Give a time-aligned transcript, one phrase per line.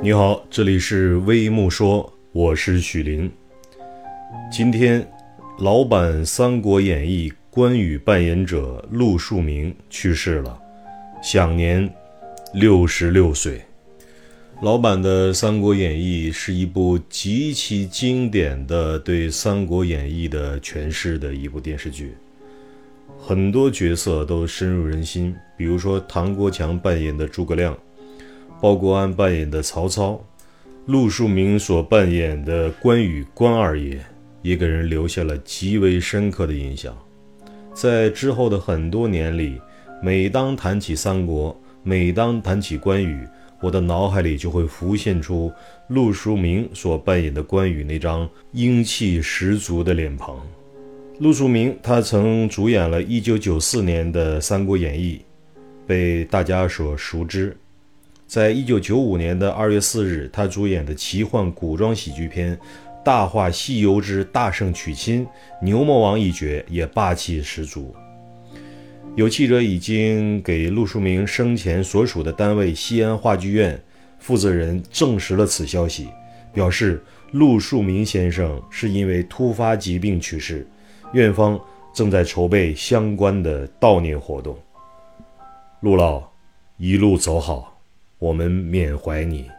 [0.00, 3.28] 你好，这里是微木说，我是许林。
[4.48, 5.04] 今天，
[5.58, 10.56] 老版《三国演义》关羽扮演者陆树铭去世了，
[11.20, 11.92] 享年
[12.54, 13.60] 六十六岁。
[14.62, 22.14] 老版的《三国演义》是一部极其经典的对《三国演义》的诠释的一部电视剧，
[23.18, 27.76] 很多角色都深入人心，比如说唐国强扮演的诸葛亮。
[28.60, 30.20] 鲍国安扮演的曹操，
[30.86, 33.96] 陆树铭所扮演的关羽关二爷，
[34.42, 36.92] 也给人留下了极为深刻的印象。
[37.72, 39.60] 在之后的很多年里，
[40.02, 43.24] 每当谈起三国，每当谈起关羽，
[43.60, 45.52] 我的脑海里就会浮现出
[45.86, 50.36] 陆树铭所扮演的关羽那张英气十足的脸庞。
[51.20, 55.20] 陆树铭，他曾主演了一九九四年的《三国演义》，
[55.86, 57.56] 被大家所熟知。
[58.28, 62.54] 在一九九五年的二月四日，他主演的奇幻古装喜剧片
[63.02, 65.24] 《大话西游之大圣娶亲》，
[65.62, 67.94] 牛魔王一角也霸气十足。
[69.16, 73.82] 有记者已经给陆树铭生前所属的单位西安话剧院
[74.18, 76.08] 负责人证实了此消息，
[76.52, 77.02] 表示
[77.32, 80.68] 陆树铭先生是因为突发疾病去世，
[81.14, 81.58] 院方
[81.94, 84.54] 正在筹备相关的悼念活动。
[85.80, 86.22] 陆老，
[86.76, 87.77] 一路走好。
[88.18, 89.57] 我们缅怀你。